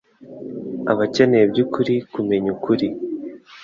[0.91, 2.87] Abakeneye by’ukuri kumenya ukuri